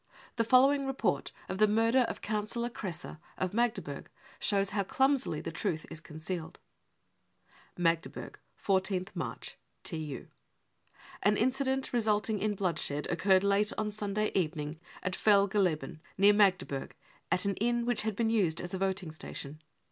The 0.35 0.43
following 0.43 0.87
report 0.87 1.31
of 1.47 1.59
the 1.59 1.67
murder 1.67 1.99
of 2.09 2.21
Councillor 2.21 2.71
Kresse, 2.71 3.19
of 3.37 3.53
Magdeburg, 3.53 4.09
shows 4.39 4.71
how 4.71 4.81
clumsily 4.81 5.41
the 5.41 5.51
truth 5.51 5.85
is 5.91 5.99
concealed: 5.99 6.57
"Magdeburg, 7.77 8.39
14th 8.65 9.09
March 9.13 9.59
(TU.), 9.83 10.25
An 11.21 11.37
incident 11.37 11.93
resulting 11.93 12.39
in 12.39 12.55
bloodshed 12.55 13.05
occurred 13.11 13.43
late 13.43 13.73
on 13.77 13.91
Sunday 13.91 14.31
evening 14.33 14.79
at 15.03 15.15
Fel 15.15 15.47
geleben, 15.47 15.99
near 16.17 16.33
Magdeburg, 16.33 16.95
at 17.31 17.45
an 17.45 17.53
inn 17.57 17.85
which 17.85 18.01
had 18.01 18.15
been 18.15 18.31
used 18.31 18.59
as 18.59 18.73
a 18.73 18.79
voting 18.79 19.11
station. 19.11 19.61